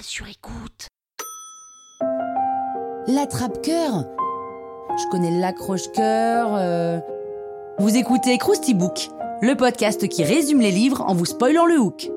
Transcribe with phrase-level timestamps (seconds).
[0.00, 0.88] Sur écoute.
[3.08, 4.04] L'attrape-cœur
[4.96, 6.54] Je connais l'accroche-cœur.
[6.54, 6.98] euh.
[7.78, 9.08] Vous écoutez Krusty Book,
[9.42, 12.10] le podcast qui résume les livres en vous spoilant le hook.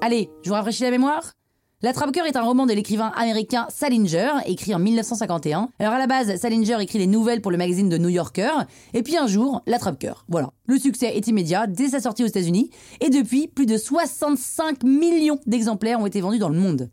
[0.00, 1.32] Allez, je vous rafraîchis la mémoire?
[1.84, 5.68] L'Attrape-cœur est un roman de l'écrivain américain Salinger, écrit en 1951.
[5.78, 8.52] Alors à la base, Salinger écrit des nouvelles pour le magazine de New Yorker,
[8.94, 10.24] et puis un jour, L'Attrape-cœur.
[10.30, 10.50] Voilà.
[10.64, 12.70] Le succès est immédiat dès sa sortie aux États-Unis,
[13.02, 16.88] et depuis, plus de 65 millions d'exemplaires ont été vendus dans le monde.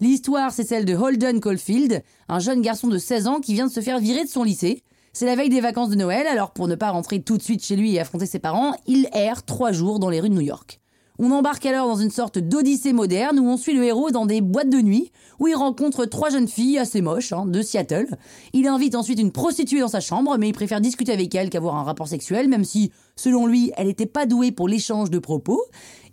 [0.00, 3.72] L'histoire, c'est celle de Holden Caulfield, un jeune garçon de 16 ans qui vient de
[3.72, 4.84] se faire virer de son lycée.
[5.12, 7.64] C'est la veille des vacances de Noël, alors pour ne pas rentrer tout de suite
[7.64, 10.42] chez lui et affronter ses parents, il erre trois jours dans les rues de New
[10.42, 10.78] York.
[11.20, 14.40] On embarque alors dans une sorte d'odyssée moderne où on suit le héros dans des
[14.40, 18.06] boîtes de nuit, où il rencontre trois jeunes filles assez moches, hein, de Seattle.
[18.52, 21.74] Il invite ensuite une prostituée dans sa chambre, mais il préfère discuter avec elle qu'avoir
[21.74, 25.60] un rapport sexuel, même si, selon lui, elle n'était pas douée pour l'échange de propos.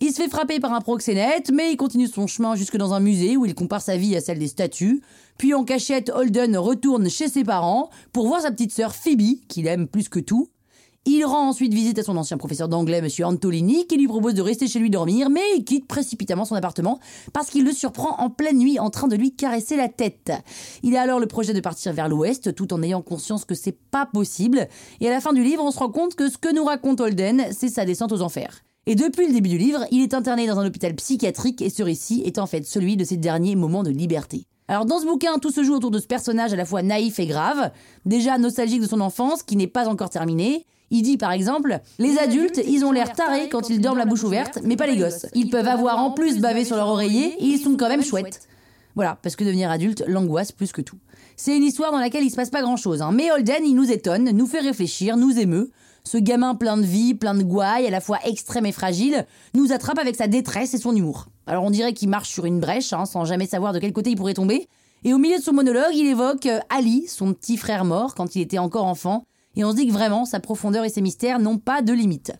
[0.02, 3.00] Il se fait frapper par un proxénète, mais il continue son chemin jusque dans un
[3.00, 5.03] musée où il compare sa vie à celle des statues.
[5.38, 9.67] Puis en cachette, Holden retourne chez ses parents pour voir sa petite sœur Phoebe, qu'il
[9.67, 10.50] aime plus que tout.
[11.08, 14.42] Il rend ensuite visite à son ancien professeur d'anglais, monsieur Antolini, qui lui propose de
[14.42, 17.00] rester chez lui dormir, mais il quitte précipitamment son appartement
[17.31, 20.31] parce qu'il le surprend en pleine nuit en train de lui caresser la tête.
[20.81, 23.78] Il a alors le projet de partir vers l'ouest, tout en ayant conscience que c'est
[23.92, 24.67] pas possible.
[25.00, 27.00] Et à la fin du livre, on se rend compte que ce que nous raconte
[27.00, 28.64] Holden, c'est sa descente aux enfers.
[28.88, 31.84] Et depuis le début du livre, il est interné dans un hôpital psychiatrique et ce
[31.84, 34.47] récit est en fait celui de ses derniers moments de liberté.
[34.68, 37.19] Alors dans ce bouquin, tout se joue autour de ce personnage à la fois naïf
[37.19, 37.72] et grave,
[38.06, 40.66] déjà nostalgique de son enfance qui n'est pas encore terminée.
[40.91, 44.23] Il dit par exemple Les adultes, ils ont l'air tarés quand ils dorment la bouche
[44.23, 45.25] ouverte, mais pas les gosses.
[45.34, 48.47] Ils peuvent avoir en plus bavé sur leur oreiller et ils sont quand même chouettes.
[48.95, 50.97] Voilà, parce que devenir adulte l'angoisse plus que tout.
[51.35, 53.12] C'est une histoire dans laquelle il se passe pas grand chose, hein.
[53.12, 55.69] mais Holden, il nous étonne, nous fait réfléchir, nous émeut.
[56.06, 59.74] Ce gamin plein de vie, plein de gouaille, à la fois extrême et fragile, nous
[59.74, 61.28] attrape avec sa détresse et son humour.
[61.47, 64.12] Alors on dirait qu'il marche sur une brèche, hein, sans jamais savoir de quel côté
[64.12, 64.69] il pourrait tomber.
[65.03, 68.35] Et au milieu de son monologue, il évoque euh, Ali, son petit frère mort quand
[68.35, 69.25] il était encore enfant,
[69.56, 72.34] et on se dit que vraiment, sa profondeur et ses mystères n'ont pas de limite.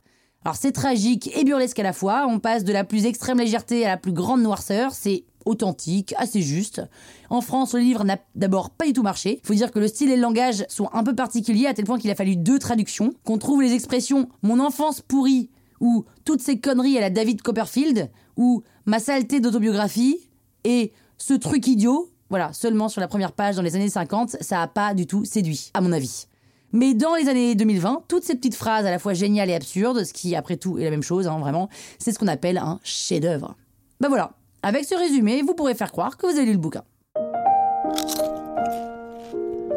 [0.44, 3.86] Alors c'est tragique et burlesque à la fois, on passe de la plus extrême légèreté
[3.86, 6.81] à la plus grande noirceur, c'est authentique, assez juste.
[7.30, 9.40] En France, le livre n'a d'abord pas du tout marché.
[9.44, 11.86] Il faut dire que le style et le langage sont un peu particuliers à tel
[11.86, 15.50] point qu'il a fallu deux traductions, qu'on trouve les expressions mon enfance pourrie
[15.80, 20.20] ou toutes ces conneries à la David Copperfield ou ma saleté d'autobiographie
[20.64, 24.62] et ce truc idiot, voilà, seulement sur la première page dans les années 50, ça
[24.62, 26.28] a pas du tout séduit, à mon avis.
[26.75, 30.03] Mais dans les années 2020, toutes ces petites phrases à la fois géniales et absurdes,
[30.03, 31.69] ce qui après tout est la même chose, hein, vraiment,
[32.00, 33.56] c'est ce qu'on appelle un chef-d'œuvre.
[34.02, 34.31] Ben voilà,
[34.62, 36.84] avec ce résumé, vous pourrez faire croire que vous avez lu le bouquin.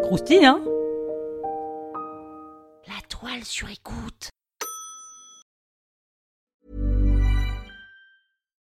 [0.02, 0.60] Croustille, hein?
[2.88, 4.30] La toile sur écoute.